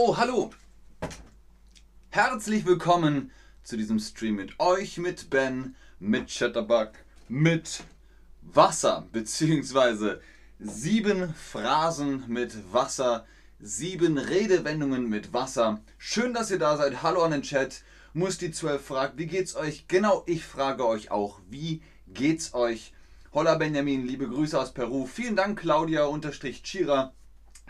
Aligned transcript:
Oh, 0.00 0.16
hallo! 0.16 0.52
Herzlich 2.10 2.64
willkommen 2.64 3.32
zu 3.64 3.76
diesem 3.76 3.98
Stream 3.98 4.36
mit 4.36 4.60
euch, 4.60 4.96
mit 4.96 5.28
Ben, 5.28 5.74
mit 5.98 6.28
Chatterbug, 6.28 6.92
mit 7.28 7.82
Wasser, 8.40 9.08
beziehungsweise 9.10 10.20
sieben 10.60 11.34
Phrasen 11.34 12.22
mit 12.28 12.72
Wasser, 12.72 13.26
sieben 13.58 14.18
Redewendungen 14.18 15.08
mit 15.08 15.32
Wasser. 15.32 15.80
Schön, 15.98 16.32
dass 16.32 16.52
ihr 16.52 16.60
da 16.60 16.76
seid. 16.76 17.02
Hallo 17.02 17.24
an 17.24 17.32
den 17.32 17.42
Chat. 17.42 17.82
Musti 18.14 18.52
12 18.52 18.80
fragt, 18.80 19.18
wie 19.18 19.26
geht's 19.26 19.56
euch? 19.56 19.88
Genau, 19.88 20.22
ich 20.26 20.44
frage 20.44 20.86
euch 20.86 21.10
auch, 21.10 21.40
wie 21.50 21.82
geht's 22.06 22.54
euch? 22.54 22.92
Holla 23.32 23.56
Benjamin, 23.56 24.06
liebe 24.06 24.28
Grüße 24.28 24.60
aus 24.60 24.72
Peru. 24.72 25.06
Vielen 25.06 25.34
Dank, 25.34 25.58
Claudia-Chira. 25.58 27.12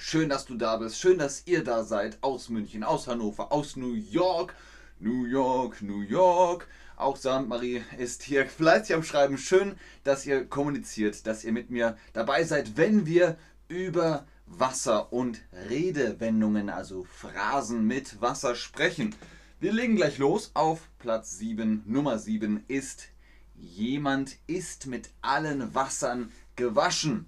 Schön, 0.01 0.29
dass 0.29 0.47
du 0.47 0.55
da 0.55 0.77
bist. 0.77 1.01
Schön, 1.01 1.19
dass 1.19 1.43
ihr 1.47 1.65
da 1.65 1.83
seid. 1.83 2.19
Aus 2.23 2.51
München, 2.51 2.85
aus 2.85 3.09
Hannover, 3.09 3.51
aus 3.51 3.75
New 3.75 3.95
York. 3.95 4.55
New 5.01 5.25
York, 5.25 5.83
New 5.83 6.03
York. 6.03 6.69
Auch 6.97 7.17
Sandmarie 7.17 7.83
ist 7.99 8.23
hier 8.23 8.47
fleißig 8.49 8.95
am 8.95 9.03
Schreiben. 9.03 9.39
Schön, 9.39 9.75
dass 10.05 10.25
ihr 10.25 10.47
kommuniziert, 10.47 11.27
dass 11.27 11.43
ihr 11.43 11.51
mit 11.51 11.71
mir 11.71 11.99
dabei 12.13 12.45
seid, 12.45 12.77
wenn 12.77 13.07
wir 13.07 13.37
über 13.67 14.25
Wasser 14.47 15.13
und 15.13 15.41
Redewendungen, 15.69 16.71
also 16.71 17.05
Phrasen 17.05 17.85
mit 17.85 18.21
Wasser 18.21 18.55
sprechen. 18.55 19.17
Wir 19.59 19.73
legen 19.73 19.97
gleich 19.97 20.19
los. 20.19 20.53
Auf 20.55 20.89
Platz 21.01 21.39
7, 21.39 21.83
Nummer 21.87 22.21
7 22.21 22.63
ist 22.69 23.09
jemand 23.57 24.37
ist 24.47 24.87
mit 24.87 25.11
allen 25.23 25.75
Wassern 25.75 26.31
gewaschen. 26.55 27.27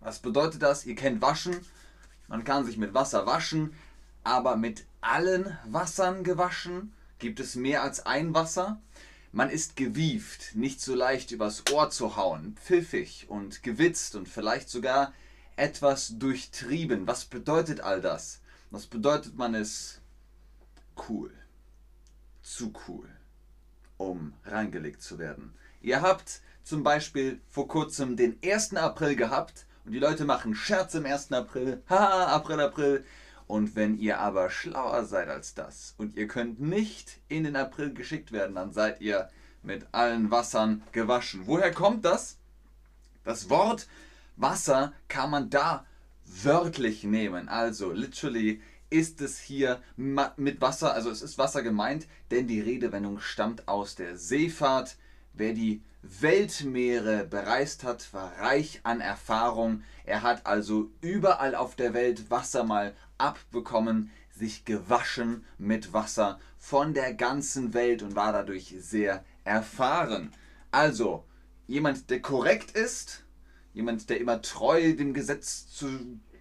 Was 0.00 0.18
bedeutet 0.18 0.62
das? 0.62 0.86
Ihr 0.86 0.94
kennt 0.94 1.20
Waschen. 1.20 1.60
Man 2.30 2.44
kann 2.44 2.64
sich 2.64 2.78
mit 2.78 2.94
Wasser 2.94 3.26
waschen, 3.26 3.74
aber 4.22 4.54
mit 4.54 4.86
allen 5.00 5.58
Wassern 5.66 6.22
gewaschen? 6.22 6.92
Gibt 7.18 7.40
es 7.40 7.56
mehr 7.56 7.82
als 7.82 8.06
ein 8.06 8.34
Wasser? 8.34 8.80
Man 9.32 9.50
ist 9.50 9.74
gewieft, 9.74 10.54
nicht 10.54 10.80
so 10.80 10.94
leicht 10.94 11.32
übers 11.32 11.64
Ohr 11.72 11.90
zu 11.90 12.14
hauen, 12.14 12.56
pfiffig 12.64 13.26
und 13.28 13.64
gewitzt 13.64 14.14
und 14.14 14.28
vielleicht 14.28 14.70
sogar 14.70 15.12
etwas 15.56 16.20
durchtrieben. 16.20 17.08
Was 17.08 17.24
bedeutet 17.24 17.80
all 17.80 18.00
das? 18.00 18.40
Was 18.70 18.86
bedeutet, 18.86 19.36
man 19.36 19.54
ist 19.54 20.00
cool, 21.08 21.32
zu 22.42 22.72
cool, 22.86 23.08
um 23.96 24.34
reingelegt 24.44 25.02
zu 25.02 25.18
werden. 25.18 25.52
Ihr 25.82 26.00
habt 26.00 26.42
zum 26.62 26.84
Beispiel 26.84 27.40
vor 27.48 27.66
kurzem 27.66 28.16
den 28.16 28.38
1. 28.44 28.76
April 28.76 29.16
gehabt 29.16 29.66
und 29.84 29.92
die 29.92 29.98
Leute 29.98 30.24
machen 30.24 30.54
Scherze 30.54 30.98
im 30.98 31.06
1. 31.06 31.32
April. 31.32 31.82
Haha, 31.88 32.26
April, 32.26 32.60
April. 32.60 33.04
Und 33.46 33.74
wenn 33.74 33.98
ihr 33.98 34.20
aber 34.20 34.50
schlauer 34.50 35.04
seid 35.04 35.28
als 35.28 35.54
das 35.54 35.94
und 35.98 36.16
ihr 36.16 36.28
könnt 36.28 36.60
nicht 36.60 37.18
in 37.28 37.44
den 37.44 37.56
April 37.56 37.92
geschickt 37.92 38.30
werden, 38.30 38.54
dann 38.54 38.72
seid 38.72 39.00
ihr 39.00 39.28
mit 39.62 39.86
allen 39.92 40.30
Wassern 40.30 40.82
gewaschen. 40.92 41.42
Woher 41.46 41.72
kommt 41.72 42.04
das? 42.04 42.36
Das 43.24 43.50
Wort 43.50 43.88
Wasser 44.36 44.92
kann 45.08 45.30
man 45.30 45.50
da 45.50 45.84
wörtlich 46.24 47.04
nehmen. 47.04 47.48
Also 47.48 47.90
literally 47.92 48.62
ist 48.88 49.20
es 49.20 49.38
hier 49.38 49.80
mit 49.96 50.60
Wasser, 50.60 50.94
also 50.94 51.10
es 51.10 51.22
ist 51.22 51.38
Wasser 51.38 51.62
gemeint, 51.62 52.06
denn 52.30 52.46
die 52.46 52.60
Redewendung 52.60 53.20
stammt 53.20 53.68
aus 53.68 53.94
der 53.94 54.16
Seefahrt. 54.16 54.96
Wer 55.32 55.52
die 55.52 55.82
Weltmeere 56.02 57.26
bereist 57.26 57.84
hat, 57.84 58.12
war 58.14 58.32
reich 58.38 58.80
an 58.84 59.00
Erfahrung. 59.00 59.82
Er 60.04 60.22
hat 60.22 60.46
also 60.46 60.90
überall 61.00 61.54
auf 61.54 61.76
der 61.76 61.92
Welt 61.92 62.30
Wasser 62.30 62.64
mal 62.64 62.94
abbekommen, 63.18 64.10
sich 64.30 64.64
gewaschen 64.64 65.44
mit 65.58 65.92
Wasser 65.92 66.40
von 66.58 66.94
der 66.94 67.12
ganzen 67.12 67.74
Welt 67.74 68.02
und 68.02 68.16
war 68.16 68.32
dadurch 68.32 68.74
sehr 68.78 69.24
erfahren. 69.44 70.32
Also, 70.70 71.24
jemand, 71.66 72.08
der 72.08 72.22
korrekt 72.22 72.70
ist, 72.70 73.24
jemand, 73.74 74.08
der 74.08 74.20
immer 74.20 74.40
treu 74.40 74.94
dem 74.94 75.12
Gesetz 75.12 75.68
zu 75.68 75.88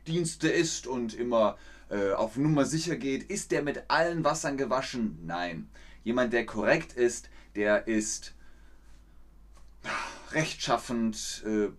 Dienste 0.08 0.48
ist 0.48 0.88
und 0.88 1.14
immer 1.14 1.58
äh, 1.90 2.14
auf 2.14 2.38
Nummer 2.38 2.66
sicher 2.66 2.96
geht, 2.96 3.24
ist 3.24 3.52
der 3.52 3.62
mit 3.62 3.84
allen 3.90 4.24
Wassern 4.24 4.58
gewaschen? 4.58 5.20
Nein. 5.26 5.70
Jemand, 6.04 6.32
der 6.32 6.46
korrekt 6.46 6.94
ist, 6.94 7.30
der 7.56 7.88
ist 7.88 8.34
rechtschaffend, 10.32 11.44
äh, 11.46 11.70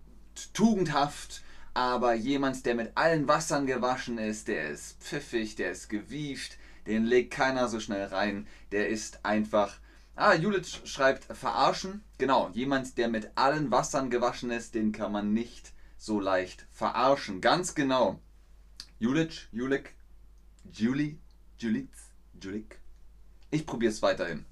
tugendhaft, 0.53 1.43
aber 1.75 2.15
jemand, 2.15 2.67
der 2.67 2.75
mit 2.75 2.97
allen 2.97 3.29
Wassern 3.29 3.67
gewaschen 3.67 4.19
ist, 4.19 4.49
der 4.49 4.71
ist 4.71 5.03
pfiffig, 5.03 5.57
der 5.57 5.71
ist 5.71 5.89
gewieft, 5.89 6.59
den 6.87 7.05
legt 7.05 7.33
keiner 7.33 7.69
so 7.69 7.79
schnell 7.81 8.07
rein, 8.07 8.47
der 8.73 8.89
ist 8.89 9.25
einfach. 9.25 9.79
Ah, 10.17 10.35
Judith 10.35 10.81
schreibt 10.85 11.25
verarschen. 11.25 12.03
Genau, 12.19 12.51
jemand, 12.53 12.99
der 12.99 13.09
mit 13.09 13.31
allen 13.37 13.71
Wassern 13.71 14.11
gewaschen 14.11 14.51
ist, 14.51 14.75
den 14.75 14.93
kann 14.93 15.13
man 15.13 15.33
nicht 15.33 15.73
so 15.97 16.21
leicht 16.21 16.67
verarschen. 16.71 17.41
Ganz 17.41 17.75
genau. 17.75 18.21
Judith, 18.99 19.49
Julik, 19.53 19.95
Julie, 20.73 21.19
Julitz, 21.59 22.11
Julik. 22.43 22.81
Ich 23.51 23.65
probiere 23.67 23.93
es 23.93 24.03
weiterhin. 24.03 24.45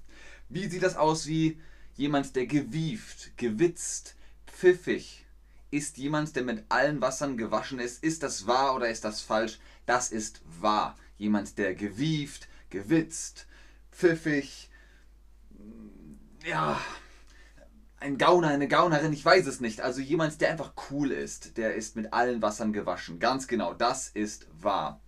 Wie 0.47 0.67
sieht 0.67 0.83
das 0.83 0.95
aus 0.95 1.27
wie 1.27 1.61
Jemand, 1.99 2.33
der 2.37 2.45
gewieft, 2.45 3.35
gewitzt, 3.35 4.15
pfiffig, 4.47 5.25
ist 5.69 5.97
jemand, 5.97 6.33
der 6.33 6.43
mit 6.43 6.63
allen 6.69 7.01
Wassern 7.01 7.35
gewaschen 7.35 7.77
ist. 7.77 8.01
Ist 8.01 8.23
das 8.23 8.47
wahr 8.47 8.73
oder 8.73 8.87
ist 8.87 9.03
das 9.03 9.19
falsch? 9.19 9.59
Das 9.85 10.09
ist 10.09 10.41
wahr. 10.61 10.97
Jemand, 11.17 11.57
der 11.57 11.75
gewieft, 11.75 12.47
gewitzt, 12.69 13.47
pfiffig, 13.91 14.69
ja, 16.47 16.79
ein 17.99 18.17
Gauner, 18.17 18.47
eine 18.47 18.69
Gaunerin, 18.69 19.11
ich 19.11 19.25
weiß 19.25 19.45
es 19.47 19.59
nicht. 19.59 19.81
Also 19.81 19.99
jemand, 19.99 20.39
der 20.39 20.51
einfach 20.51 20.71
cool 20.89 21.11
ist, 21.11 21.57
der 21.57 21.75
ist 21.75 21.97
mit 21.97 22.13
allen 22.13 22.41
Wassern 22.41 22.71
gewaschen. 22.71 23.19
Ganz 23.19 23.49
genau, 23.49 23.73
das 23.73 24.07
ist 24.07 24.47
wahr. 24.61 25.01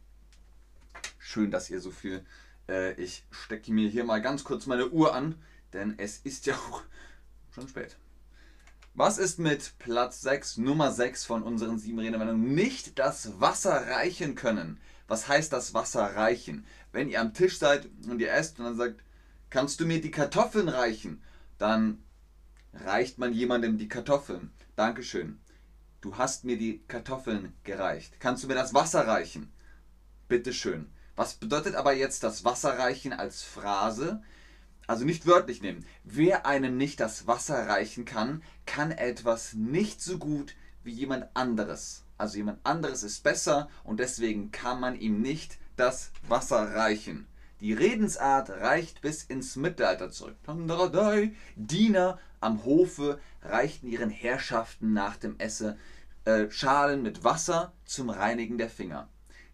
Schön, 1.19 1.51
dass 1.51 1.69
ihr 1.69 1.79
so 1.79 1.91
viel. 1.91 2.25
Äh, 2.67 3.01
ich 3.01 3.23
stecke 3.31 3.71
mir 3.71 3.87
hier 3.87 4.03
mal 4.03 4.21
ganz 4.21 4.43
kurz 4.43 4.65
meine 4.65 4.89
Uhr 4.89 5.15
an 5.15 5.41
denn 5.73 5.95
es 5.97 6.17
ist 6.19 6.45
ja 6.45 6.55
auch 6.55 6.83
schon 7.53 7.67
spät. 7.67 7.97
Was 8.93 9.17
ist 9.17 9.39
mit 9.39 9.73
Platz 9.79 10.21
6, 10.21 10.57
Nummer 10.57 10.91
6 10.91 11.23
von 11.23 11.43
unseren 11.43 11.79
sieben 11.79 11.99
Redewendungen? 11.99 12.53
Nicht 12.53 12.99
das 12.99 13.39
Wasser 13.39 13.87
reichen 13.87 14.35
können. 14.35 14.79
Was 15.07 15.27
heißt 15.27 15.53
das 15.53 15.73
Wasser 15.73 16.15
reichen? 16.15 16.65
Wenn 16.91 17.09
ihr 17.09 17.21
am 17.21 17.33
Tisch 17.33 17.57
seid 17.57 17.87
und 18.07 18.19
ihr 18.19 18.33
esst 18.33 18.59
und 18.59 18.65
dann 18.65 18.75
sagt, 18.75 19.01
kannst 19.49 19.79
du 19.79 19.85
mir 19.85 20.01
die 20.01 20.11
Kartoffeln 20.11 20.67
reichen? 20.67 21.23
Dann 21.57 22.03
reicht 22.73 23.17
man 23.17 23.33
jemandem 23.33 23.77
die 23.77 23.87
Kartoffeln. 23.87 24.51
Dankeschön. 24.75 25.39
Du 26.01 26.17
hast 26.17 26.43
mir 26.43 26.57
die 26.57 26.83
Kartoffeln 26.87 27.53
gereicht. 27.63 28.19
Kannst 28.19 28.43
du 28.43 28.47
mir 28.47 28.55
das 28.55 28.73
Wasser 28.73 29.07
reichen? 29.07 29.53
Bitteschön. 30.27 30.91
Was 31.15 31.35
bedeutet 31.35 31.75
aber 31.75 31.93
jetzt 31.93 32.23
das 32.23 32.43
Wasser 32.43 32.77
reichen 32.77 33.13
als 33.13 33.43
Phrase? 33.43 34.21
Also 34.91 35.05
nicht 35.05 35.25
wörtlich 35.25 35.61
nehmen. 35.61 35.85
Wer 36.03 36.45
einem 36.45 36.75
nicht 36.75 36.99
das 36.99 37.25
Wasser 37.25 37.69
reichen 37.69 38.03
kann, 38.03 38.43
kann 38.65 38.91
etwas 38.91 39.53
nicht 39.53 40.01
so 40.01 40.17
gut 40.17 40.53
wie 40.83 40.91
jemand 40.91 41.27
anderes. 41.33 42.03
Also 42.17 42.35
jemand 42.35 42.59
anderes 42.65 43.01
ist 43.01 43.23
besser 43.23 43.69
und 43.85 44.01
deswegen 44.01 44.51
kann 44.51 44.81
man 44.81 44.99
ihm 44.99 45.21
nicht 45.21 45.59
das 45.77 46.11
Wasser 46.27 46.75
reichen. 46.75 47.25
Die 47.61 47.71
Redensart 47.71 48.49
reicht 48.49 48.99
bis 48.99 49.23
ins 49.23 49.55
Mittelalter 49.55 50.11
zurück. 50.11 50.35
Diener 51.55 52.19
am 52.41 52.65
Hofe 52.65 53.17
reichten 53.43 53.87
ihren 53.87 54.09
Herrschaften 54.09 54.91
nach 54.91 55.15
dem 55.15 55.39
Essen 55.39 55.77
äh, 56.25 56.49
Schalen 56.49 57.01
mit 57.01 57.23
Wasser 57.23 57.71
zum 57.85 58.09
Reinigen 58.09 58.57
der 58.57 58.69
Finger. 58.69 59.07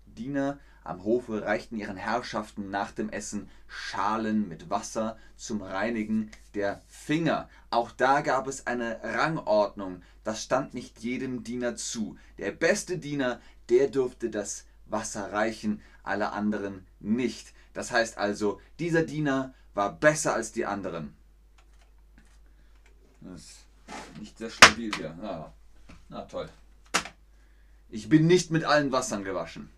Diener 0.08 0.60
am 0.88 1.04
Hofe 1.04 1.44
reichten 1.44 1.76
ihren 1.76 1.98
Herrschaften 1.98 2.70
nach 2.70 2.92
dem 2.92 3.10
Essen 3.10 3.50
Schalen 3.68 4.48
mit 4.48 4.70
Wasser 4.70 5.18
zum 5.36 5.62
Reinigen 5.62 6.32
der 6.56 6.82
Finger. 6.88 7.50
Auch 7.70 7.92
da 7.92 8.22
gab 8.22 8.48
es 8.48 8.68
eine 8.68 9.02
Rangordnung. 9.04 10.02
Das 10.24 10.44
stand 10.44 10.74
nicht 10.74 11.00
jedem 11.00 11.44
Diener 11.44 11.76
zu. 11.76 12.18
Der 12.38 12.52
beste 12.52 12.98
Diener, 12.98 13.42
der 13.70 13.90
durfte 13.90 14.30
das 14.30 14.66
Wasser 14.86 15.34
reichen, 15.34 15.82
alle 16.04 16.32
anderen 16.32 16.88
nicht. 17.00 17.54
Das 17.74 17.92
heißt 17.92 18.18
also, 18.18 18.62
dieser 18.80 19.04
Diener 19.04 19.54
war 19.74 19.92
besser 19.92 20.34
als 20.34 20.54
die 20.54 20.66
anderen. 20.66 21.14
Das 23.20 23.42
ist 23.42 23.66
nicht 24.20 24.38
sehr 24.38 24.50
stabil 24.50 24.94
hier. 24.96 25.12
Ah, 25.22 25.52
na 26.08 26.22
toll. 26.22 26.50
Ich 27.90 28.08
bin 28.08 28.26
nicht 28.26 28.52
mit 28.52 28.64
allen 28.64 28.92
Wassern 28.92 29.24
gewaschen. 29.24 29.70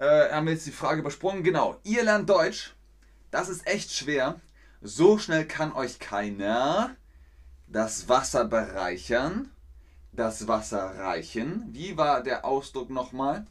Äh, 0.00 0.32
haben 0.32 0.46
wir 0.46 0.54
jetzt 0.54 0.66
die 0.66 0.72
Frage 0.72 1.00
übersprungen. 1.00 1.44
Genau, 1.44 1.78
ihr 1.84 2.02
lernt 2.02 2.28
Deutsch. 2.28 2.74
Das 3.30 3.50
ist 3.50 3.66
echt 3.66 3.92
schwer. 3.92 4.40
So 4.80 5.18
schnell 5.18 5.44
kann 5.44 5.72
euch 5.72 5.98
keiner 5.98 6.96
das 7.66 8.08
Wasser 8.08 8.46
bereichern, 8.46 9.50
das 10.12 10.48
Wasser 10.48 10.98
reichen. 10.98 11.68
Wie 11.72 11.98
war 11.98 12.22
der 12.22 12.46
Ausdruck 12.46 12.88
nochmal? 12.88 13.46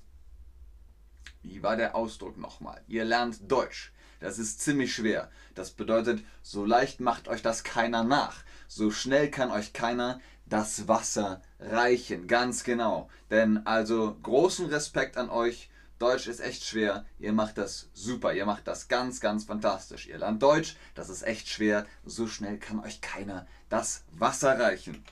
Wie 1.43 1.61
war 1.61 1.77
der 1.77 1.95
Ausdruck 1.95 2.35
nochmal? 2.39 2.81
Ihr 2.87 3.05
lernt 3.05 3.49
Deutsch. 3.49 3.93
Das 4.19 4.39
ist 4.39 4.59
ziemlich 4.59 4.93
schwer. 4.93 5.29
Das 5.53 5.69
bedeutet, 5.69 6.23
so 6.41 6.65
leicht 6.65 6.99
macht 6.99 7.27
euch 7.27 7.43
das 7.43 7.63
keiner 7.63 8.03
nach. 8.03 8.43
So 8.67 8.89
schnell 8.89 9.29
kann 9.29 9.51
euch 9.51 9.71
keiner 9.71 10.19
das 10.47 10.87
Wasser 10.87 11.43
reichen. 11.59 12.25
Ganz 12.27 12.63
genau. 12.63 13.07
Denn 13.29 13.67
also 13.67 14.17
großen 14.23 14.65
Respekt 14.65 15.15
an 15.15 15.29
euch. 15.29 15.68
Deutsch 15.99 16.27
ist 16.27 16.39
echt 16.39 16.63
schwer. 16.63 17.05
Ihr 17.19 17.33
macht 17.33 17.57
das 17.57 17.89
super. 17.93 18.33
Ihr 18.33 18.45
macht 18.45 18.67
das 18.67 18.87
ganz, 18.87 19.19
ganz 19.19 19.43
fantastisch. 19.43 20.07
Ihr 20.07 20.17
lernt 20.17 20.41
Deutsch. 20.41 20.77
Das 20.95 21.09
ist 21.09 21.23
echt 21.23 21.49
schwer. 21.49 21.85
So 22.05 22.25
schnell 22.25 22.57
kann 22.57 22.79
euch 22.79 23.01
keiner 23.01 23.45
das 23.67 24.05
Wasser 24.13 24.57
reichen. 24.57 25.03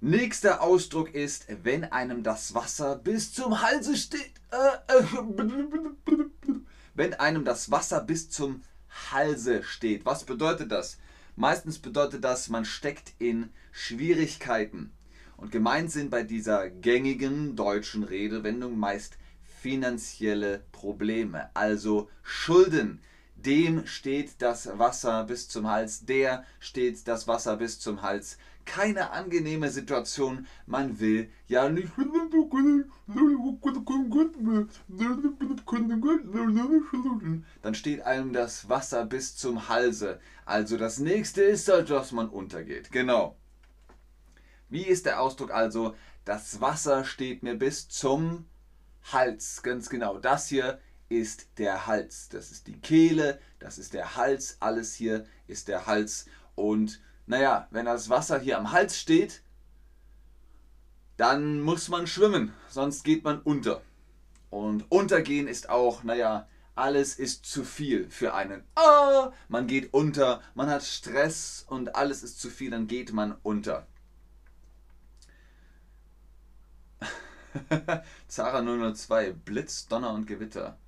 Nächster 0.00 0.62
Ausdruck 0.62 1.14
ist, 1.14 1.46
wenn 1.64 1.84
einem 1.84 2.22
das 2.22 2.54
Wasser 2.54 2.94
bis 2.94 3.32
zum 3.32 3.60
Halse 3.60 3.96
steht. 3.96 4.34
Äh, 4.52 4.94
äh, 4.98 5.04
wenn 6.94 7.14
einem 7.14 7.44
das 7.44 7.72
Wasser 7.72 8.00
bis 8.00 8.30
zum 8.30 8.62
Halse 9.10 9.64
steht. 9.64 10.06
Was 10.06 10.22
bedeutet 10.22 10.70
das? 10.70 10.98
Meistens 11.34 11.80
bedeutet 11.80 12.22
das, 12.22 12.48
man 12.48 12.64
steckt 12.64 13.14
in 13.18 13.50
Schwierigkeiten. 13.72 14.92
Und 15.36 15.50
gemeint 15.50 15.90
sind 15.90 16.10
bei 16.10 16.22
dieser 16.22 16.70
gängigen 16.70 17.56
deutschen 17.56 18.04
Redewendung 18.04 18.78
meist 18.78 19.18
finanzielle 19.64 20.62
Probleme, 20.72 21.48
also 21.54 22.10
Schulden. 22.22 23.00
Dem 23.34 23.86
steht 23.86 24.42
das 24.42 24.78
Wasser 24.78 25.24
bis 25.24 25.48
zum 25.48 25.70
Hals, 25.70 26.04
der 26.04 26.44
steht 26.60 27.08
das 27.08 27.26
Wasser 27.28 27.56
bis 27.56 27.80
zum 27.80 28.02
Hals 28.02 28.36
keine 28.66 29.10
angenehme 29.12 29.70
Situation. 29.70 30.46
Man 30.66 31.00
will 31.00 31.30
ja 31.48 31.70
nicht. 31.70 31.92
Dann 37.62 37.74
steht 37.74 38.02
einem 38.02 38.34
das 38.34 38.68
Wasser 38.68 39.06
bis 39.06 39.34
zum 39.34 39.70
Halse. 39.70 40.20
Also 40.44 40.76
das 40.76 40.98
nächste 40.98 41.42
ist 41.42 41.68
dass 41.68 42.12
man 42.12 42.28
untergeht. 42.28 42.92
Genau. 42.92 43.36
Wie 44.68 44.86
ist 44.86 45.06
der 45.06 45.22
Ausdruck 45.22 45.52
also? 45.52 45.94
Das 46.26 46.60
Wasser 46.60 47.04
steht 47.04 47.42
mir 47.42 47.54
bis 47.54 47.88
zum 47.88 48.44
Hals. 49.12 49.62
Ganz 49.62 49.88
genau. 49.88 50.18
Das 50.18 50.48
hier 50.48 50.80
ist 51.08 51.58
der 51.58 51.86
Hals. 51.86 52.28
Das 52.28 52.50
ist 52.50 52.66
die 52.66 52.80
Kehle, 52.80 53.40
das 53.58 53.78
ist 53.78 53.94
der 53.94 54.16
Hals. 54.16 54.56
Alles 54.60 54.94
hier 54.94 55.26
ist 55.46 55.68
der 55.68 55.86
Hals. 55.86 56.26
Und 56.54 57.00
naja, 57.26 57.68
wenn 57.70 57.86
das 57.86 58.08
Wasser 58.08 58.38
hier 58.38 58.58
am 58.58 58.72
Hals 58.72 58.98
steht, 58.98 59.42
dann 61.16 61.60
muss 61.60 61.88
man 61.88 62.06
schwimmen, 62.06 62.52
sonst 62.68 63.04
geht 63.04 63.24
man 63.24 63.40
unter. 63.40 63.82
Und 64.50 64.90
untergehen 64.90 65.48
ist 65.48 65.68
auch, 65.68 66.02
naja, 66.02 66.48
alles 66.74 67.18
ist 67.18 67.46
zu 67.46 67.64
viel 67.64 68.10
für 68.10 68.34
einen. 68.34 68.64
Ah, 68.74 69.32
man 69.48 69.66
geht 69.66 69.94
unter, 69.94 70.42
man 70.54 70.68
hat 70.68 70.82
Stress 70.82 71.64
und 71.68 71.94
alles 71.94 72.22
ist 72.22 72.40
zu 72.40 72.50
viel, 72.50 72.70
dann 72.70 72.88
geht 72.88 73.12
man 73.12 73.36
unter. 73.42 73.86
Zara 78.28 78.62
002, 78.62 79.32
Blitz, 79.32 79.86
Donner 79.86 80.12
und 80.12 80.26
Gewitter. 80.26 80.78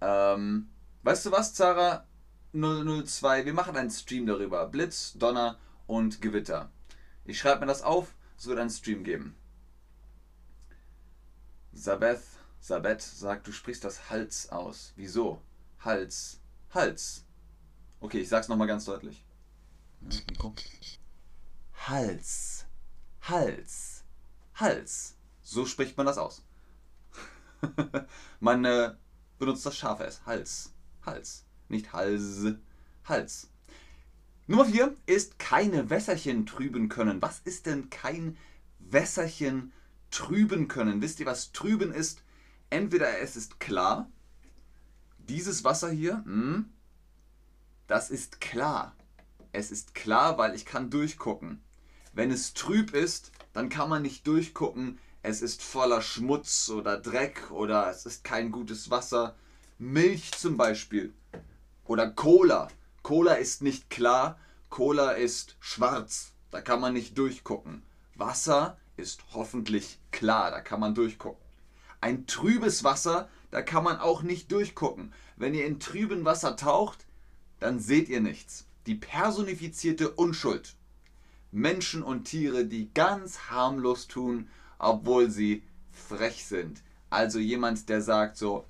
Ähm, 0.00 0.68
weißt 1.02 1.26
du 1.26 1.32
was, 1.32 1.54
Zara? 1.54 2.06
002. 2.52 3.44
Wir 3.44 3.52
machen 3.52 3.76
einen 3.76 3.90
Stream 3.90 4.26
darüber. 4.26 4.66
Blitz, 4.66 5.14
Donner 5.14 5.58
und 5.86 6.20
Gewitter. 6.20 6.70
Ich 7.24 7.38
schreibe 7.38 7.60
mir 7.60 7.66
das 7.66 7.82
auf, 7.82 8.14
es 8.38 8.46
wird 8.46 8.58
einen 8.58 8.70
Stream 8.70 9.02
geben. 9.02 9.34
Sabeth, 11.72 12.22
Sabeth 12.60 13.02
sagt, 13.02 13.46
du 13.46 13.52
sprichst 13.52 13.84
das 13.84 14.10
Hals 14.10 14.50
aus. 14.50 14.92
Wieso? 14.96 15.42
Hals. 15.80 16.40
Hals. 16.70 17.24
Okay, 18.00 18.20
ich 18.20 18.28
sag's 18.28 18.48
nochmal 18.48 18.68
ganz 18.68 18.84
deutlich. 18.84 19.24
Hals. 21.86 22.66
Hals. 23.22 24.04
Hals. 24.54 25.13
So 25.54 25.66
spricht 25.66 25.96
man 25.96 26.06
das 26.06 26.18
aus. 26.18 26.44
man 28.40 28.64
äh, 28.64 28.94
benutzt 29.38 29.64
das 29.64 29.76
scharfe 29.76 30.04
S. 30.04 30.26
Hals. 30.26 30.72
Hals 31.06 31.44
nicht 31.68 31.92
Hals, 31.92 32.46
Hals. 33.04 33.50
Nummer 34.46 34.66
4 34.66 34.96
ist 35.06 35.38
keine 35.38 35.90
Wässerchen 35.90 36.46
trüben 36.46 36.88
können. 36.88 37.22
Was 37.22 37.40
ist 37.44 37.66
denn 37.66 37.90
kein 37.90 38.36
Wässerchen 38.78 39.72
trüben 40.10 40.68
können? 40.68 41.00
Wisst 41.00 41.20
ihr, 41.20 41.26
was 41.26 41.52
trüben 41.52 41.92
ist? 41.92 42.22
Entweder 42.70 43.20
es 43.20 43.36
ist 43.36 43.60
klar, 43.60 44.10
dieses 45.18 45.64
Wasser 45.64 45.90
hier, 45.90 46.22
mh, 46.26 46.54
hm, 46.54 46.72
das 47.86 48.10
ist 48.10 48.40
klar. 48.40 48.94
Es 49.52 49.70
ist 49.70 49.94
klar, 49.94 50.36
weil 50.36 50.54
ich 50.54 50.66
kann 50.66 50.90
durchgucken. 50.90 51.62
Wenn 52.12 52.30
es 52.30 52.54
trüb 52.54 52.92
ist, 52.92 53.32
dann 53.52 53.68
kann 53.68 53.88
man 53.88 54.02
nicht 54.02 54.26
durchgucken. 54.26 54.98
Es 55.26 55.40
ist 55.40 55.62
voller 55.62 56.02
Schmutz 56.02 56.68
oder 56.68 56.98
Dreck 56.98 57.50
oder 57.50 57.88
es 57.88 58.04
ist 58.04 58.24
kein 58.24 58.52
gutes 58.52 58.90
Wasser. 58.90 59.34
Milch 59.78 60.32
zum 60.32 60.58
Beispiel 60.58 61.14
oder 61.86 62.10
Cola. 62.10 62.68
Cola 63.02 63.32
ist 63.32 63.62
nicht 63.62 63.88
klar, 63.88 64.38
Cola 64.68 65.12
ist 65.12 65.56
schwarz. 65.60 66.34
Da 66.50 66.60
kann 66.60 66.78
man 66.78 66.92
nicht 66.92 67.16
durchgucken. 67.16 67.82
Wasser 68.14 68.76
ist 68.98 69.22
hoffentlich 69.32 69.98
klar, 70.10 70.50
da 70.50 70.60
kann 70.60 70.78
man 70.78 70.94
durchgucken. 70.94 71.42
Ein 72.02 72.26
trübes 72.26 72.84
Wasser, 72.84 73.30
da 73.50 73.62
kann 73.62 73.82
man 73.82 73.96
auch 73.96 74.20
nicht 74.20 74.52
durchgucken. 74.52 75.14
Wenn 75.36 75.54
ihr 75.54 75.64
in 75.64 75.80
trüben 75.80 76.26
Wasser 76.26 76.54
taucht, 76.54 77.06
dann 77.60 77.80
seht 77.80 78.10
ihr 78.10 78.20
nichts. 78.20 78.66
Die 78.84 78.94
personifizierte 78.94 80.10
Unschuld. 80.10 80.74
Menschen 81.50 82.02
und 82.02 82.24
Tiere, 82.24 82.66
die 82.66 82.92
ganz 82.92 83.48
harmlos 83.48 84.06
tun, 84.06 84.50
obwohl 84.84 85.30
sie 85.30 85.62
frech 85.92 86.44
sind. 86.44 86.82
Also 87.10 87.38
jemand, 87.38 87.88
der 87.88 88.02
sagt 88.02 88.36
so, 88.36 88.66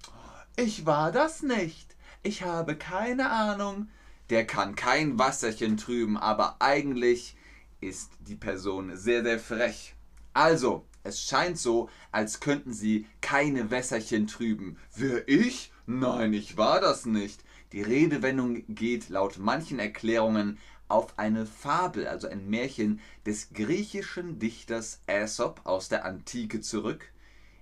ich 0.56 0.86
war 0.86 1.12
das 1.12 1.42
nicht 1.42 1.94
ich 2.24 2.42
habe 2.42 2.74
keine 2.74 3.30
Ahnung, 3.30 3.88
der 4.30 4.46
kann 4.46 4.74
kein 4.74 5.18
Wasserchen 5.18 5.76
trüben, 5.76 6.16
aber 6.16 6.56
eigentlich 6.58 7.36
ist 7.80 8.10
die 8.20 8.34
Person 8.34 8.96
sehr, 8.96 9.22
sehr 9.22 9.38
frech. 9.38 9.94
Also, 10.32 10.86
es 11.02 11.20
scheint 11.20 11.58
so, 11.58 11.90
als 12.10 12.40
könnten 12.40 12.72
sie 12.72 13.06
keine 13.20 13.70
Wässerchen 13.70 14.26
trüben. 14.26 14.78
Wer 14.96 15.28
ich? 15.28 15.70
Nein, 15.86 16.32
ich 16.32 16.56
war 16.56 16.80
das 16.80 17.04
nicht. 17.04 17.44
Die 17.72 17.82
Redewendung 17.82 18.64
geht 18.68 19.10
laut 19.10 19.36
manchen 19.38 19.78
Erklärungen 19.78 20.58
auf 20.88 21.18
eine 21.18 21.46
Fabel, 21.46 22.06
also 22.06 22.28
ein 22.28 22.48
Märchen 22.48 23.00
des 23.26 23.52
griechischen 23.52 24.38
Dichters 24.38 25.00
Aesop 25.06 25.60
aus 25.64 25.88
der 25.88 26.04
Antike 26.04 26.60
zurück, 26.60 27.10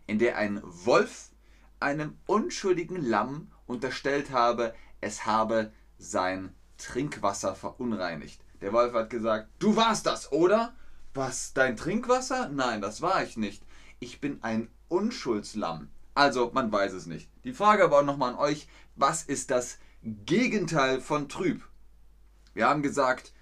in 0.07 0.19
der 0.19 0.37
ein 0.37 0.61
Wolf 0.64 1.31
einem 1.81 2.17
unschuldigen 2.26 3.02
Lamm 3.02 3.50
unterstellt 3.67 4.31
habe, 4.31 4.75
es 5.00 5.26
habe 5.26 5.73
sein 5.99 6.55
Trinkwasser 6.79 7.55
verunreinigt. 7.55 8.41
Der 8.61 8.73
Wolf 8.73 8.95
hat 8.95 9.11
gesagt, 9.11 9.49
du 9.59 9.76
warst 9.76 10.07
das, 10.07 10.33
oder? 10.33 10.75
Was, 11.14 11.52
dein 11.52 11.76
Trinkwasser? 11.76 12.49
Nein, 12.49 12.81
das 12.81 13.02
war 13.02 13.23
ich 13.23 13.37
nicht. 13.37 13.62
Ich 13.99 14.21
bin 14.21 14.43
ein 14.43 14.69
Unschuldslamm. 14.88 15.91
Also, 16.14 16.50
man 16.55 16.71
weiß 16.71 16.93
es 16.93 17.07
nicht. 17.07 17.29
Die 17.45 17.52
Frage 17.52 17.85
aber 17.85 18.02
nochmal 18.02 18.33
an 18.33 18.38
euch, 18.38 18.69
was 18.97 19.23
ist 19.23 19.50
das 19.50 19.79
Gegenteil 20.02 21.00
von 21.00 21.29
trüb? 21.29 21.62
Wir 22.54 22.68
haben 22.68 22.82
gesagt, 22.82 23.32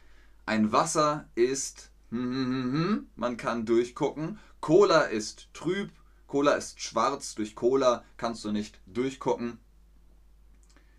ein 0.47 0.73
Wasser 0.73 1.29
ist, 1.35 1.91
hm, 2.11 2.33
hm, 2.33 2.73
hm, 2.73 3.11
man 3.17 3.37
kann 3.37 3.67
durchgucken. 3.67 4.39
Cola 4.61 5.03
ist 5.03 5.49
trüb, 5.53 5.91
Cola 6.27 6.53
ist 6.53 6.81
schwarz, 6.81 7.35
durch 7.35 7.55
Cola 7.55 8.05
kannst 8.17 8.45
du 8.45 8.53
nicht 8.53 8.81
durchgucken. 8.87 9.59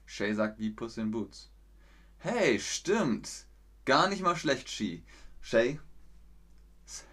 Shay 0.05 0.33
sagt 0.33 0.59
wie 0.59 0.71
Puss 0.71 0.97
in 0.97 1.11
Boots. 1.11 1.49
Hey, 2.17 2.59
stimmt. 2.59 3.45
Gar 3.85 4.09
nicht 4.09 4.21
mal 4.21 4.35
schlecht, 4.35 4.69
Ski. 4.69 5.03
Shay? 5.39 5.79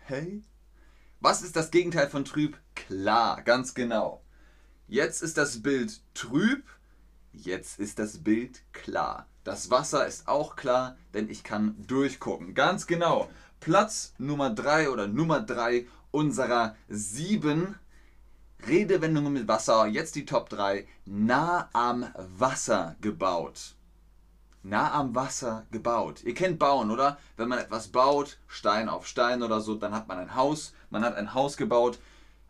Hey? 0.04 0.42
Was 1.20 1.42
ist 1.42 1.56
das 1.56 1.70
Gegenteil 1.70 2.08
von 2.08 2.24
trüb? 2.24 2.58
Klar, 2.74 3.42
ganz 3.42 3.74
genau. 3.74 4.24
Jetzt 4.86 5.22
ist 5.22 5.36
das 5.36 5.62
Bild 5.62 6.00
trüb, 6.14 6.64
jetzt 7.32 7.78
ist 7.78 7.98
das 7.98 8.22
Bild 8.22 8.62
klar. 8.72 9.28
Das 9.48 9.70
Wasser 9.70 10.06
ist 10.06 10.28
auch 10.28 10.56
klar, 10.56 10.98
denn 11.14 11.30
ich 11.30 11.42
kann 11.42 11.74
durchgucken. 11.86 12.52
Ganz 12.52 12.86
genau. 12.86 13.30
Platz 13.60 14.12
Nummer 14.18 14.50
3 14.50 14.90
oder 14.90 15.08
Nummer 15.08 15.40
3 15.40 15.86
unserer 16.10 16.76
sieben 16.90 17.74
Redewendungen 18.66 19.32
mit 19.32 19.48
Wasser, 19.48 19.86
jetzt 19.86 20.16
die 20.16 20.26
Top 20.26 20.50
3. 20.50 20.86
Nah 21.06 21.70
am 21.72 22.12
Wasser 22.36 22.96
gebaut. 23.00 23.74
Nah 24.62 24.92
am 24.92 25.14
Wasser 25.14 25.64
gebaut. 25.70 26.22
Ihr 26.24 26.34
kennt 26.34 26.58
bauen, 26.58 26.90
oder? 26.90 27.16
Wenn 27.38 27.48
man 27.48 27.58
etwas 27.58 27.88
baut, 27.88 28.36
Stein 28.48 28.90
auf 28.90 29.06
Stein 29.06 29.42
oder 29.42 29.62
so, 29.62 29.76
dann 29.76 29.94
hat 29.94 30.08
man 30.08 30.18
ein 30.18 30.34
Haus. 30.34 30.74
Man 30.90 31.02
hat 31.02 31.16
ein 31.16 31.32
Haus 31.32 31.56
gebaut 31.56 31.98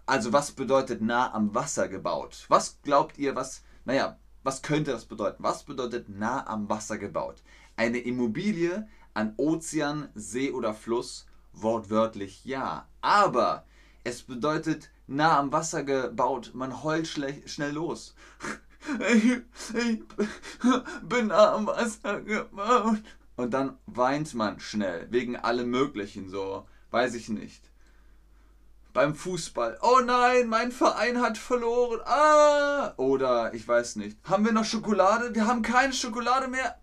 Also 0.05 0.33
was 0.33 0.51
bedeutet 0.51 1.01
nah 1.01 1.33
am 1.33 1.55
Wasser 1.55 1.87
gebaut? 1.87 2.45
Was 2.49 2.83
glaubt 2.83 3.19
ihr, 3.19 3.37
was, 3.37 3.63
naja, 3.85 4.19
was 4.43 4.63
könnte 4.63 4.93
das 4.93 5.05
bedeuten? 5.05 5.43
Was 5.43 5.65
bedeutet 5.65 6.09
nah 6.09 6.47
am 6.47 6.69
Wasser 6.69 6.99
gebaut? 6.99 7.43
Eine 7.77 7.99
Immobilie 7.99 8.89
an 9.15 9.35
Ozean, 9.37 10.09
See 10.15 10.51
oder 10.51 10.75
Fluss? 10.75 11.27
Wortwörtlich 11.53 12.45
ja. 12.45 12.87
Aber 13.01 13.65
es 14.05 14.23
bedeutet 14.23 14.91
nah 15.07 15.39
am 15.39 15.53
Wasser 15.53 15.83
gebaut, 15.83 16.53
man 16.55 16.83
heult 16.83 17.09
schnell 17.09 17.73
los. 17.73 18.15
Ich, 19.11 19.25
ich 19.75 20.01
bin 21.03 21.27
nah 21.27 21.53
am 21.53 21.67
Wasser 21.67 22.23
gebaut. 22.23 23.03
Und 23.37 23.53
dann 23.53 23.77
weint 23.87 24.33
man 24.35 24.61
schnell, 24.61 25.09
wegen 25.11 25.37
allem 25.37 25.69
Möglichen, 25.69 26.31
so, 26.31 26.67
weiß 26.91 27.15
ich 27.15 27.29
nicht. 27.29 27.68
Beim 28.99 29.15
Fußball, 29.15 29.79
oh 29.81 30.01
nein, 30.05 30.49
mein 30.49 30.73
Verein 30.73 31.21
hat 31.21 31.39
verloren. 31.39 32.01
Ah! 32.05 32.95
Oder 32.97 33.55
ich 33.55 33.69
weiß 33.69 33.95
nicht, 33.95 34.19
haben 34.25 34.45
wir 34.45 34.51
noch 34.51 34.65
Schokolade? 34.65 35.37
Wir 35.37 35.47
haben 35.47 35.63
keine 35.63 35.93
Schokolade 35.93 36.49
mehr. 36.49 36.77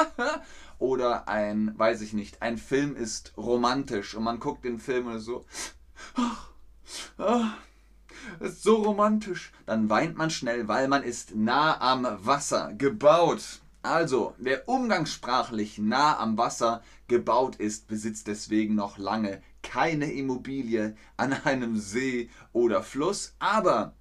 Oder 0.80 1.28
ein, 1.28 1.72
weiß 1.78 2.00
ich 2.00 2.12
nicht, 2.12 2.42
ein 2.42 2.58
Film 2.58 2.96
ist 2.96 3.34
romantisch 3.36 4.16
und 4.16 4.24
man 4.24 4.40
guckt 4.40 4.64
den 4.64 4.80
Film 4.80 5.06
und 5.06 5.20
so, 5.20 5.46
ach, 6.16 6.50
ist 8.40 8.64
so 8.64 8.74
romantisch. 8.82 9.52
Dann 9.64 9.88
weint 9.88 10.16
man 10.16 10.30
schnell, 10.30 10.66
weil 10.66 10.88
man 10.88 11.04
ist 11.04 11.36
nah 11.36 11.80
am 11.80 12.04
Wasser 12.26 12.72
gebaut. 12.72 13.60
Also, 13.80 14.34
wer 14.38 14.68
umgangssprachlich 14.68 15.78
nah 15.78 16.18
am 16.18 16.36
Wasser 16.36 16.82
gebaut 17.06 17.54
ist, 17.54 17.86
besitzt 17.86 18.26
deswegen 18.26 18.74
noch 18.74 18.98
lange 18.98 19.40
keine 19.64 20.12
Immobilie 20.12 20.94
an 21.16 21.32
einem 21.32 21.76
See 21.76 22.30
oder 22.52 22.84
Fluss, 22.84 23.34
aber 23.40 23.94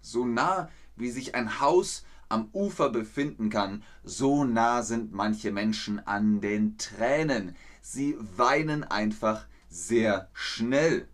so 0.00 0.24
nah 0.24 0.68
wie 0.96 1.10
sich 1.10 1.36
ein 1.36 1.60
Haus 1.60 2.04
am 2.28 2.48
Ufer 2.52 2.88
befinden 2.90 3.50
kann, 3.50 3.84
so 4.02 4.42
nah 4.42 4.82
sind 4.82 5.12
manche 5.12 5.52
Menschen 5.52 6.04
an 6.04 6.40
den 6.40 6.76
Tränen. 6.78 7.54
Sie 7.80 8.16
weinen 8.36 8.82
einfach 8.82 9.46
sehr 9.68 10.28
schnell. 10.32 11.06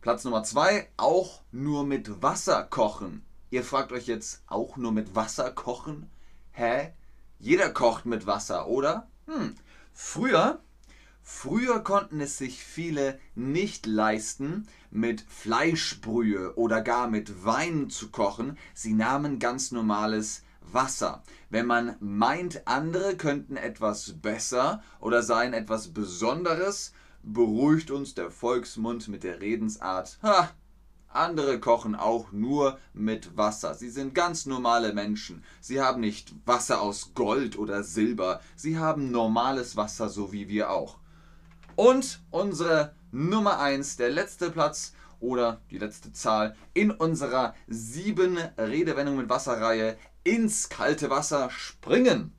Platz 0.00 0.24
Nummer 0.24 0.44
zwei, 0.44 0.88
auch 0.96 1.42
nur 1.50 1.84
mit 1.84 2.22
Wasser 2.22 2.62
kochen. 2.62 3.22
Ihr 3.50 3.64
fragt 3.64 3.92
euch 3.92 4.06
jetzt, 4.06 4.42
auch 4.46 4.76
nur 4.76 4.92
mit 4.92 5.14
Wasser 5.14 5.50
kochen? 5.50 6.10
Hä? 6.52 6.92
Jeder 7.38 7.70
kocht 7.70 8.06
mit 8.06 8.26
Wasser, 8.26 8.68
oder? 8.68 9.08
Hm. 9.26 9.54
Früher, 9.92 10.60
früher 11.24 11.80
konnten 11.80 12.20
es 12.20 12.38
sich 12.38 12.62
viele 12.62 13.18
nicht 13.34 13.86
leisten, 13.86 14.68
mit 14.90 15.22
Fleischbrühe 15.22 16.54
oder 16.54 16.80
gar 16.80 17.08
mit 17.08 17.44
Wein 17.44 17.90
zu 17.90 18.10
kochen. 18.10 18.56
Sie 18.74 18.92
nahmen 18.92 19.40
ganz 19.40 19.72
normales 19.72 20.44
Wasser. 20.60 21.24
Wenn 21.50 21.66
man 21.66 21.96
meint, 21.98 22.66
andere 22.66 23.16
könnten 23.16 23.56
etwas 23.56 24.20
besser 24.20 24.82
oder 25.00 25.22
seien 25.22 25.52
etwas 25.52 25.88
Besonderes, 25.88 26.92
beruhigt 27.22 27.90
uns 27.90 28.14
der 28.14 28.30
Volksmund 28.30 29.08
mit 29.08 29.24
der 29.24 29.40
Redensart, 29.40 30.18
ha, 30.22 30.50
andere 31.08 31.60
kochen 31.60 31.94
auch 31.94 32.32
nur 32.32 32.78
mit 32.92 33.36
Wasser. 33.36 33.74
Sie 33.74 33.88
sind 33.88 34.14
ganz 34.14 34.46
normale 34.46 34.92
Menschen. 34.92 35.44
Sie 35.60 35.80
haben 35.80 36.00
nicht 36.00 36.34
Wasser 36.44 36.80
aus 36.80 37.14
Gold 37.14 37.56
oder 37.56 37.84
Silber. 37.84 38.40
Sie 38.56 38.78
haben 38.78 39.12
normales 39.12 39.76
Wasser, 39.76 40.08
so 40.08 40.32
wie 40.32 40.48
wir 40.48 40.70
auch. 40.70 40.98
Und 41.76 42.20
unsere 42.30 42.94
Nummer 43.10 43.58
1, 43.58 43.96
der 43.96 44.10
letzte 44.10 44.50
Platz 44.50 44.92
oder 45.20 45.60
die 45.70 45.78
letzte 45.78 46.12
Zahl 46.12 46.56
in 46.72 46.90
unserer 46.90 47.54
sieben 47.66 48.36
Redewendungen 48.58 49.22
mit 49.22 49.30
Wasserreihe 49.30 49.96
ins 50.22 50.68
kalte 50.68 51.10
Wasser 51.10 51.50
springen. 51.50 52.32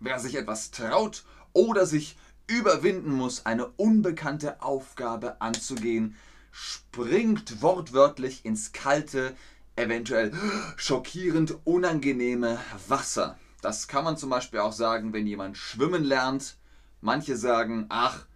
Wer 0.00 0.18
sich 0.18 0.36
etwas 0.36 0.70
traut 0.70 1.24
oder 1.52 1.86
sich 1.86 2.16
überwinden 2.46 3.12
muss, 3.12 3.46
eine 3.46 3.66
unbekannte 3.66 4.62
Aufgabe 4.62 5.40
anzugehen, 5.40 6.16
springt 6.50 7.62
wortwörtlich 7.62 8.44
ins 8.44 8.72
kalte, 8.72 9.34
eventuell 9.76 10.32
schockierend 10.76 11.58
unangenehme 11.64 12.58
Wasser. 12.86 13.38
Das 13.60 13.88
kann 13.88 14.04
man 14.04 14.16
zum 14.16 14.30
Beispiel 14.30 14.60
auch 14.60 14.72
sagen, 14.72 15.12
wenn 15.12 15.26
jemand 15.26 15.56
schwimmen 15.56 16.04
lernt. 16.04 16.56
Manche 17.00 17.36
sagen, 17.36 17.86
ach, 17.88 18.26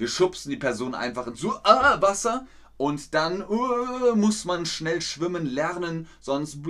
wir 0.00 0.08
schubsen 0.08 0.50
die 0.50 0.56
Person 0.56 0.94
einfach 0.94 1.26
ins 1.26 1.44
ah, 1.64 2.00
Wasser 2.00 2.46
und 2.76 3.12
dann 3.12 3.46
uh, 3.46 4.16
muss 4.16 4.46
man 4.46 4.64
schnell 4.64 5.02
schwimmen 5.02 5.44
lernen, 5.44 6.08
sonst 6.20 6.60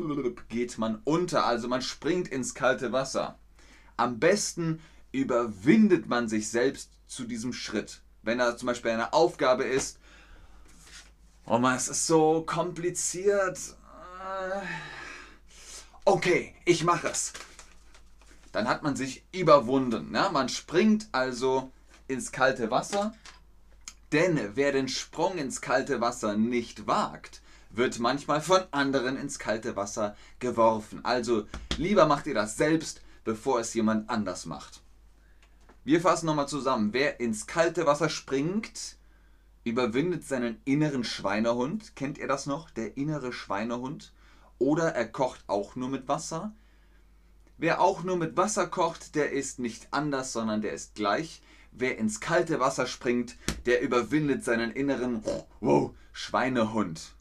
geht 0.49 0.79
man 0.79 1.01
unter. 1.05 1.47
Also 1.47 1.69
man 1.69 1.81
springt 1.81 2.27
ins 2.29 2.55
kalte 2.55 2.91
Wasser. 2.91 3.39
Am 3.97 4.19
besten 4.19 4.81
überwindet 5.13 6.09
man 6.09 6.29
sich 6.29 6.51
selbst 6.51 6.91
zu 7.07 7.25
diesem 7.25 7.53
Schritt. 7.53 8.01
Wenn 8.23 8.39
da 8.39 8.57
zum 8.57 8.67
Beispiel 8.67 8.91
eine 8.91 9.13
Aufgabe 9.13 9.65
ist, 9.65 10.01
Oh 11.47 11.59
man, 11.59 11.77
es 11.77 11.89
ist 11.89 12.07
so 12.07 12.43
kompliziert. 12.43 13.59
Okay, 16.05 16.55
ich 16.65 16.85
mache 16.85 17.09
es. 17.09 17.33
Dann 18.53 18.69
hat 18.69 18.83
man 18.83 18.95
sich 18.95 19.25
überwunden. 19.33 20.11
Ne? 20.11 20.29
Man 20.33 20.49
springt 20.49 21.09
also 21.13 21.73
ins 22.11 22.33
kalte 22.33 22.71
Wasser. 22.71 23.15
Denn 24.13 24.39
wer 24.55 24.73
den 24.73 24.89
Sprung 24.89 25.39
ins 25.39 25.61
kalte 25.61 26.01
Wasser 26.01 26.37
nicht 26.37 26.87
wagt, 26.87 27.41
wird 27.71 28.01
manchmal 28.01 28.41
von 28.41 28.63
anderen 28.73 29.17
ins 29.17 29.39
kalte 29.39 29.77
Wasser 29.77 30.17
geworfen. 30.41 31.05
Also 31.05 31.47
lieber 31.77 32.07
macht 32.07 32.27
ihr 32.27 32.35
das 32.35 32.57
selbst, 32.57 33.01
bevor 33.25 33.61
es 33.61 33.73
jemand 33.75 34.11
anders 34.11 34.47
macht. 34.47 34.83
Wir 35.85 36.01
fassen 36.01 36.27
nochmal 36.27 36.49
zusammen. 36.49 36.93
Wer 36.93 37.21
ins 37.21 37.47
kalte 37.47 37.87
Wasser 37.87 38.09
springt, 38.09 38.97
überwindet 39.65 40.25
seinen 40.25 40.61
inneren 40.65 41.05
Schweinehund. 41.05 41.95
Kennt 41.97 42.19
ihr 42.19 42.29
das 42.29 42.47
noch? 42.47 42.71
Der 42.71 42.97
innere 42.97 43.33
Schweinehund. 43.33 44.13
Oder 44.59 44.95
er 44.95 45.09
kocht 45.09 45.43
auch 45.47 45.77
nur 45.77 45.89
mit 45.89 46.09
Wasser. 46.09 46.53
Wer 47.57 47.81
auch 47.81 48.03
nur 48.03 48.17
mit 48.17 48.37
Wasser 48.37 48.67
kocht, 48.67 49.15
der 49.15 49.33
ist 49.33 49.59
nicht 49.59 49.89
anders, 49.91 50.33
sondern 50.33 50.61
der 50.61 50.73
ist 50.73 50.95
gleich. 50.95 51.43
Wer 51.73 51.99
ins 51.99 52.21
kalte 52.21 52.61
Wasser 52.61 52.87
springt, 52.87 53.37
der 53.67 53.81
überwindet 53.83 54.45
seinen 54.45 54.71
inneren 54.71 55.23
wow, 55.61 55.93
Schweinehund. 56.13 57.15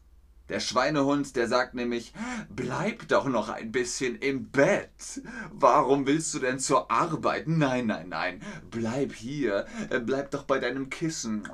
Der 0.50 0.60
Schweinehund, 0.60 1.36
der 1.36 1.48
sagt 1.48 1.76
nämlich, 1.76 2.12
bleib 2.50 3.08
doch 3.08 3.28
noch 3.28 3.50
ein 3.50 3.72
bisschen 3.72 4.16
im 4.18 4.50
Bett. 4.50 5.22
Warum 5.52 6.08
willst 6.08 6.34
du 6.34 6.40
denn 6.40 6.58
zur 6.58 6.90
Arbeit? 6.90 7.48
Nein, 7.48 7.86
nein, 7.86 8.10
nein, 8.10 8.42
bleib 8.72 9.14
hier, 9.14 9.68
bleib 10.06 10.32
doch 10.32 10.44
bei 10.44 10.58
deinem 10.58 10.90
Kissen 10.90 11.48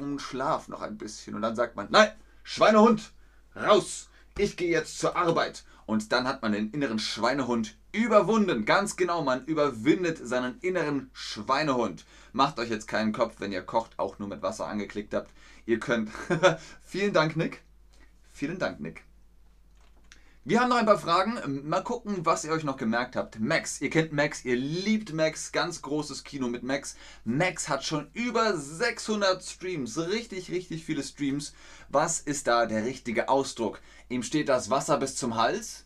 und 0.00 0.22
schlaf 0.22 0.68
noch 0.68 0.80
ein 0.80 0.96
bisschen. 0.96 1.34
Und 1.34 1.42
dann 1.42 1.56
sagt 1.56 1.74
man, 1.74 1.88
nein, 1.90 2.12
Schweinehund, 2.44 3.12
raus, 3.56 4.08
ich 4.38 4.56
gehe 4.56 4.70
jetzt 4.70 4.98
zur 4.98 5.16
Arbeit. 5.16 5.64
Und 5.86 6.12
dann 6.12 6.26
hat 6.26 6.42
man 6.42 6.52
den 6.52 6.70
inneren 6.70 6.98
Schweinehund 6.98 7.76
überwunden. 7.92 8.64
Ganz 8.64 8.96
genau, 8.96 9.22
man 9.22 9.44
überwindet 9.44 10.18
seinen 10.18 10.58
inneren 10.60 11.10
Schweinehund. 11.12 12.04
Macht 12.32 12.58
euch 12.58 12.70
jetzt 12.70 12.88
keinen 12.88 13.12
Kopf, 13.12 13.36
wenn 13.38 13.52
ihr 13.52 13.62
kocht, 13.62 13.98
auch 13.98 14.18
nur 14.18 14.28
mit 14.28 14.42
Wasser 14.42 14.66
angeklickt 14.66 15.14
habt. 15.14 15.30
Ihr 15.64 15.78
könnt. 15.78 16.10
Vielen 16.82 17.12
Dank, 17.12 17.36
Nick. 17.36 17.62
Vielen 18.32 18.58
Dank, 18.58 18.80
Nick. 18.80 19.05
Wir 20.48 20.60
haben 20.60 20.68
noch 20.68 20.76
ein 20.76 20.86
paar 20.86 21.00
Fragen. 21.00 21.68
Mal 21.68 21.82
gucken, 21.82 22.24
was 22.24 22.44
ihr 22.44 22.52
euch 22.52 22.62
noch 22.62 22.76
gemerkt 22.76 23.16
habt. 23.16 23.40
Max, 23.40 23.80
ihr 23.80 23.90
kennt 23.90 24.12
Max, 24.12 24.44
ihr 24.44 24.54
liebt 24.54 25.12
Max, 25.12 25.50
ganz 25.50 25.82
großes 25.82 26.22
Kino 26.22 26.46
mit 26.46 26.62
Max. 26.62 26.94
Max 27.24 27.68
hat 27.68 27.82
schon 27.84 28.08
über 28.12 28.56
600 28.56 29.42
Streams, 29.42 29.98
richtig, 29.98 30.52
richtig 30.52 30.84
viele 30.84 31.02
Streams. 31.02 31.52
Was 31.88 32.20
ist 32.20 32.46
da 32.46 32.66
der 32.66 32.84
richtige 32.84 33.28
Ausdruck? 33.28 33.80
Ihm 34.08 34.22
steht 34.22 34.48
das 34.48 34.70
Wasser 34.70 34.98
bis 34.98 35.16
zum 35.16 35.34
Hals? 35.34 35.85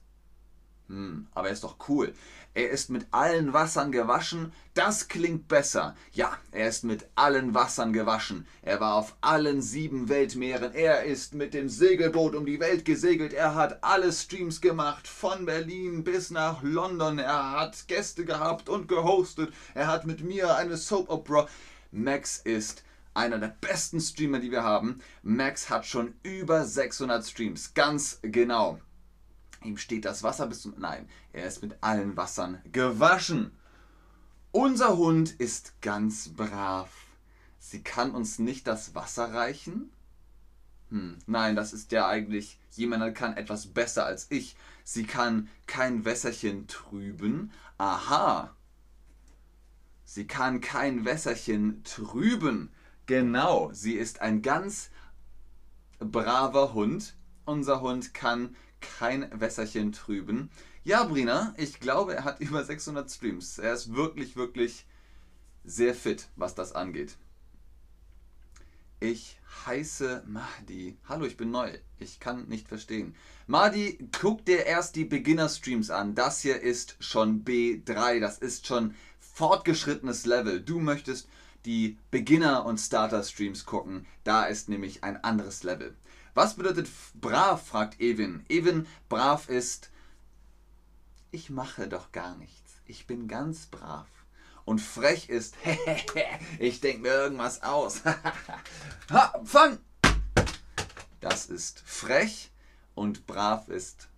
Hm, 0.90 1.28
aber 1.34 1.46
er 1.46 1.52
ist 1.52 1.62
doch 1.62 1.76
cool. 1.88 2.12
Er 2.52 2.70
ist 2.70 2.90
mit 2.90 3.06
allen 3.12 3.52
Wassern 3.52 3.92
gewaschen. 3.92 4.52
Das 4.74 5.06
klingt 5.06 5.46
besser. 5.46 5.94
Ja, 6.10 6.36
er 6.50 6.68
ist 6.68 6.82
mit 6.82 7.06
allen 7.14 7.54
Wassern 7.54 7.92
gewaschen. 7.92 8.44
Er 8.62 8.80
war 8.80 8.96
auf 8.96 9.14
allen 9.20 9.62
sieben 9.62 10.08
Weltmeeren. 10.08 10.74
Er 10.74 11.04
ist 11.04 11.32
mit 11.32 11.54
dem 11.54 11.68
Segelboot 11.68 12.34
um 12.34 12.44
die 12.44 12.58
Welt 12.58 12.84
gesegelt. 12.84 13.32
Er 13.32 13.54
hat 13.54 13.84
alle 13.84 14.12
Streams 14.12 14.60
gemacht, 14.60 15.06
von 15.06 15.46
Berlin 15.46 16.02
bis 16.02 16.32
nach 16.32 16.60
London. 16.64 17.20
Er 17.20 17.52
hat 17.52 17.86
Gäste 17.86 18.24
gehabt 18.24 18.68
und 18.68 18.88
gehostet. 18.88 19.54
Er 19.74 19.86
hat 19.86 20.06
mit 20.06 20.24
mir 20.24 20.56
eine 20.56 20.76
Soap 20.76 21.08
Opera. 21.08 21.46
Max 21.92 22.38
ist 22.38 22.82
einer 23.14 23.38
der 23.38 23.56
besten 23.60 24.00
Streamer, 24.00 24.40
die 24.40 24.50
wir 24.50 24.64
haben. 24.64 25.00
Max 25.22 25.70
hat 25.70 25.86
schon 25.86 26.14
über 26.24 26.64
600 26.64 27.24
Streams. 27.24 27.74
Ganz 27.74 28.18
genau. 28.22 28.80
Ihm 29.62 29.76
steht 29.76 30.04
das 30.04 30.22
Wasser 30.22 30.46
bis 30.46 30.62
zum... 30.62 30.74
Nein, 30.78 31.08
er 31.32 31.46
ist 31.46 31.62
mit 31.62 31.82
allen 31.82 32.16
Wassern 32.16 32.60
gewaschen. 32.72 33.52
Unser 34.52 34.96
Hund 34.96 35.30
ist 35.38 35.80
ganz 35.80 36.30
brav. 36.30 36.90
Sie 37.58 37.82
kann 37.82 38.12
uns 38.12 38.38
nicht 38.38 38.66
das 38.66 38.94
Wasser 38.94 39.32
reichen. 39.32 39.92
Hm, 40.88 41.18
nein, 41.26 41.54
das 41.54 41.72
ist 41.72 41.92
ja 41.92 42.08
eigentlich, 42.08 42.58
jemand 42.72 43.14
kann 43.14 43.36
etwas 43.36 43.68
besser 43.68 44.06
als 44.06 44.26
ich. 44.30 44.56
Sie 44.82 45.04
kann 45.04 45.48
kein 45.66 46.04
Wässerchen 46.04 46.66
trüben. 46.66 47.52
Aha. 47.78 48.56
Sie 50.04 50.26
kann 50.26 50.60
kein 50.60 51.04
Wässerchen 51.04 51.84
trüben. 51.84 52.70
Genau, 53.06 53.70
sie 53.72 53.94
ist 53.94 54.20
ein 54.20 54.42
ganz 54.42 54.90
braver 56.00 56.72
Hund. 56.74 57.14
Unser 57.44 57.80
Hund 57.80 58.14
kann 58.14 58.56
kein 58.80 59.28
Wässerchen 59.38 59.92
trüben. 59.92 60.50
Ja, 60.84 61.04
Brina, 61.04 61.54
ich 61.56 61.80
glaube, 61.80 62.14
er 62.14 62.24
hat 62.24 62.40
über 62.40 62.64
600 62.64 63.10
Streams. 63.10 63.58
Er 63.58 63.74
ist 63.74 63.94
wirklich, 63.94 64.36
wirklich 64.36 64.86
sehr 65.64 65.94
fit, 65.94 66.28
was 66.36 66.54
das 66.54 66.72
angeht. 66.72 67.16
Ich 68.98 69.38
heiße 69.64 70.24
Mahdi. 70.26 70.98
Hallo, 71.08 71.24
ich 71.24 71.36
bin 71.36 71.50
neu. 71.50 71.72
Ich 71.98 72.20
kann 72.20 72.48
nicht 72.48 72.68
verstehen. 72.68 73.14
Mahdi, 73.46 73.98
guck 74.20 74.44
dir 74.44 74.66
erst 74.66 74.94
die 74.94 75.06
Beginner-Streams 75.06 75.90
an. 75.90 76.14
Das 76.14 76.40
hier 76.40 76.60
ist 76.60 76.96
schon 77.00 77.44
B3. 77.44 78.20
Das 78.20 78.38
ist 78.38 78.66
schon 78.66 78.94
fortgeschrittenes 79.18 80.26
Level. 80.26 80.60
Du 80.60 80.80
möchtest 80.80 81.28
die 81.64 81.96
Beginner- 82.10 82.64
und 82.64 82.78
Starter-Streams 82.78 83.64
gucken. 83.64 84.06
Da 84.24 84.44
ist 84.44 84.68
nämlich 84.68 85.02
ein 85.02 85.22
anderes 85.24 85.62
Level. 85.62 85.94
Was 86.40 86.54
bedeutet 86.54 86.88
brav? 87.12 87.66
fragt 87.66 88.00
Evin. 88.00 88.46
Evin, 88.48 88.86
brav 89.10 89.50
ist, 89.50 89.90
ich 91.32 91.50
mache 91.50 91.86
doch 91.86 92.12
gar 92.12 92.34
nichts. 92.34 92.80
Ich 92.86 93.06
bin 93.06 93.28
ganz 93.28 93.66
brav. 93.66 94.08
Und 94.64 94.80
frech 94.80 95.28
ist, 95.28 95.54
ich 96.58 96.80
denke 96.80 97.02
mir 97.02 97.12
irgendwas 97.12 97.62
aus. 97.62 98.04
ha, 99.10 99.38
fang! 99.44 99.80
Das 101.20 101.44
ist 101.44 101.82
frech 101.84 102.50
und 102.94 103.26
brav 103.26 103.68
ist, 103.68 104.08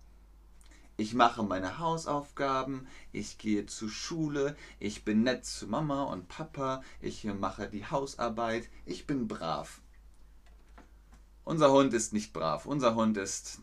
ich 0.95 1.13
mache 1.13 1.43
meine 1.43 1.77
Hausaufgaben, 1.77 2.87
ich 3.11 3.37
gehe 3.37 3.65
zur 3.65 3.89
Schule, 3.89 4.55
ich 4.79 5.03
bin 5.03 5.23
nett 5.23 5.43
zu 5.43 5.67
Mama 5.67 6.03
und 6.03 6.29
Papa, 6.29 6.83
ich 7.01 7.25
mache 7.25 7.67
die 7.67 7.85
Hausarbeit, 7.85 8.69
ich 8.85 9.05
bin 9.05 9.27
brav. 9.27 9.82
Unser 11.45 11.71
Hund 11.71 11.93
ist 11.93 12.13
nicht 12.13 12.33
brav, 12.33 12.65
unser 12.65 12.95
Hund 12.95 13.17
ist, 13.17 13.59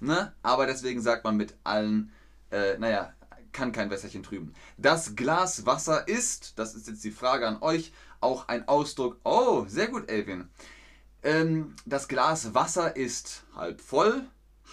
ne? 0.00 0.32
Aber 0.42 0.66
deswegen 0.66 1.00
sagt 1.00 1.24
man 1.24 1.36
mit 1.36 1.54
allen, 1.64 2.12
äh, 2.50 2.76
naja, 2.78 3.14
kann 3.52 3.72
kein 3.72 3.90
Wässerchen 3.90 4.22
trüben. 4.22 4.54
Das 4.76 5.14
Glas 5.14 5.66
Wasser 5.66 6.08
ist, 6.08 6.58
das 6.58 6.74
ist 6.74 6.88
jetzt 6.88 7.04
die 7.04 7.10
Frage 7.10 7.46
an 7.46 7.62
euch, 7.62 7.92
auch 8.20 8.48
ein 8.48 8.68
Ausdruck. 8.68 9.18
Oh, 9.24 9.64
sehr 9.68 9.88
gut, 9.88 10.08
Elvin. 10.08 10.48
Ähm, 11.22 11.74
das 11.86 12.08
Glas 12.08 12.54
Wasser 12.54 12.96
ist 12.96 13.44
halb 13.54 13.80
voll, 13.80 14.26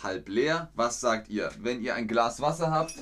halb 0.04 0.30
leer. 0.30 0.72
Was 0.76 1.00
sagt 1.00 1.30
ihr? 1.30 1.52
Wenn 1.60 1.82
ihr 1.82 1.96
ein 1.96 2.08
Glas 2.08 2.42
Wasser 2.42 2.72
habt, 2.72 2.96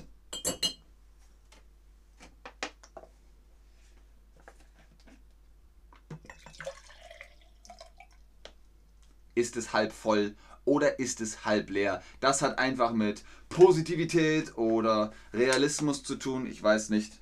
ist 9.37 9.55
es 9.55 9.71
halb 9.71 9.93
voll 9.93 10.35
oder 10.65 10.99
ist 10.99 11.21
es 11.21 11.45
halb 11.45 11.69
leer? 11.69 12.01
Das 12.19 12.41
hat 12.41 12.57
einfach 12.57 12.91
mit 12.91 13.23
Positivität 13.49 14.57
oder 14.57 15.13
Realismus 15.31 16.03
zu 16.03 16.15
tun. 16.15 16.47
Ich 16.47 16.61
weiß 16.61 16.89
nicht. 16.89 17.13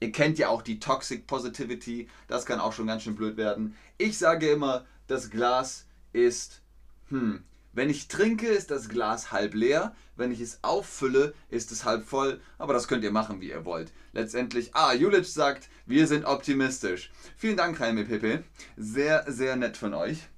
Ihr 0.00 0.10
kennt 0.10 0.38
ja 0.38 0.48
auch 0.48 0.62
die 0.62 0.80
Toxic 0.80 1.26
Positivity. 1.26 2.08
Das 2.28 2.46
kann 2.46 2.60
auch 2.60 2.72
schon 2.72 2.86
ganz 2.86 3.02
schön 3.02 3.14
blöd 3.14 3.36
werden. 3.36 3.76
Ich 3.98 4.16
sage 4.16 4.50
immer, 4.50 4.86
das 5.06 5.28
Glas 5.28 5.86
ist, 6.12 6.62
hm, 7.08 7.44
wenn 7.74 7.90
ich 7.90 8.08
trinke, 8.08 8.46
ist 8.46 8.70
das 8.70 8.88
Glas 8.88 9.30
halb 9.30 9.54
leer. 9.54 9.94
Wenn 10.16 10.32
ich 10.32 10.40
es 10.40 10.60
auffülle, 10.62 11.34
ist 11.50 11.72
es 11.72 11.84
halb 11.84 12.04
voll. 12.04 12.40
Aber 12.56 12.72
das 12.72 12.88
könnt 12.88 13.04
ihr 13.04 13.12
machen, 13.12 13.42
wie 13.42 13.50
ihr 13.50 13.66
wollt. 13.66 13.92
Letztendlich, 14.12 14.74
ah, 14.74 14.94
Julic 14.94 15.26
sagt, 15.26 15.68
wir 15.84 16.06
sind 16.06 16.24
optimistisch. 16.24 17.12
Vielen 17.36 17.56
Dank, 17.58 17.78
Jaime 17.78 18.06
Pepe. 18.06 18.44
Sehr, 18.76 19.30
sehr 19.30 19.56
nett 19.56 19.76
von 19.76 19.92
euch. 19.92 20.28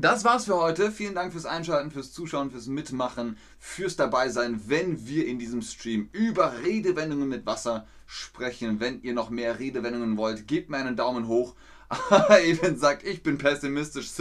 Das 0.00 0.22
war's 0.22 0.44
für 0.44 0.54
heute. 0.54 0.92
Vielen 0.92 1.16
Dank 1.16 1.32
fürs 1.32 1.44
Einschalten, 1.44 1.90
fürs 1.90 2.12
Zuschauen, 2.12 2.52
fürs 2.52 2.68
Mitmachen, 2.68 3.36
fürs 3.58 3.96
Dabeisein, 3.96 4.62
wenn 4.68 5.08
wir 5.08 5.26
in 5.26 5.40
diesem 5.40 5.60
Stream 5.60 6.08
über 6.12 6.62
Redewendungen 6.62 7.28
mit 7.28 7.46
Wasser 7.46 7.84
sprechen. 8.06 8.78
Wenn 8.78 9.02
ihr 9.02 9.12
noch 9.12 9.28
mehr 9.28 9.58
Redewendungen 9.58 10.16
wollt, 10.16 10.46
gebt 10.46 10.70
mir 10.70 10.76
einen 10.76 10.94
Daumen 10.94 11.26
hoch. 11.26 11.56
Even 12.44 12.78
sagt, 12.78 13.02
ich 13.02 13.24
bin 13.24 13.38
pessimistisch. 13.38 14.08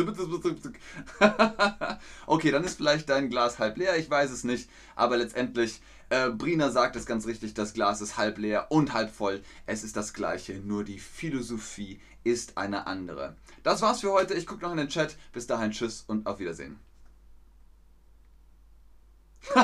okay, 2.25 2.49
dann 2.49 2.63
ist 2.63 2.77
vielleicht 2.77 3.07
dein 3.09 3.29
Glas 3.29 3.59
halb 3.59 3.77
leer, 3.77 3.97
ich 3.97 4.09
weiß 4.09 4.31
es 4.31 4.43
nicht. 4.43 4.71
Aber 4.95 5.17
letztendlich, 5.17 5.79
äh, 6.09 6.31
Brina 6.31 6.71
sagt 6.71 6.95
es 6.95 7.05
ganz 7.05 7.27
richtig, 7.27 7.53
das 7.53 7.75
Glas 7.75 8.01
ist 8.01 8.17
halb 8.17 8.39
leer 8.39 8.71
und 8.71 8.93
halb 8.93 9.11
voll. 9.11 9.43
Es 9.67 9.83
ist 9.83 9.95
das 9.95 10.15
gleiche, 10.15 10.53
nur 10.55 10.83
die 10.83 10.97
Philosophie 10.97 11.99
ist 12.23 12.57
eine 12.57 12.87
andere. 12.87 13.35
Das 13.67 13.81
war's 13.81 13.99
für 13.99 14.13
heute. 14.13 14.33
Ich 14.33 14.47
gucke 14.47 14.63
noch 14.63 14.71
in 14.71 14.77
den 14.77 14.87
Chat. 14.87 15.17
Bis 15.33 15.45
dahin, 15.45 15.71
tschüss 15.71 16.05
und 16.07 16.25
auf 16.25 16.39
Wiedersehen. 16.39 16.79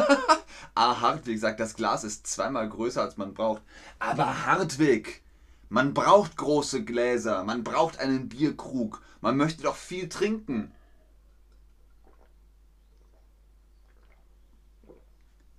ah, 0.76 1.00
Hartwig 1.00 1.40
sagt, 1.40 1.62
das 1.62 1.74
Glas 1.74 2.04
ist 2.04 2.28
zweimal 2.28 2.68
größer, 2.68 3.02
als 3.02 3.16
man 3.16 3.34
braucht. 3.34 3.62
Aber 4.00 4.46
Hartwig, 4.46 5.22
man 5.70 5.94
braucht 5.94 6.36
große 6.36 6.84
Gläser, 6.84 7.46
man 7.46 7.64
braucht 7.64 7.98
einen 8.00 8.28
Bierkrug, 8.28 9.02
man 9.22 9.38
möchte 9.38 9.64
doch 9.64 9.78
viel 9.78 10.10
trinken. 10.10 10.74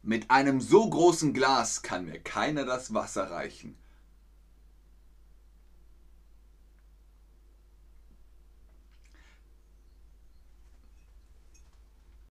Mit 0.02 0.30
einem 0.30 0.61
so 0.61 0.90
großen 0.90 1.33
Glas 1.33 1.80
kann 1.80 2.04
mir 2.04 2.20
keiner 2.20 2.66
das 2.66 2.92
Wasser 2.92 3.30
reichen. 3.30 3.78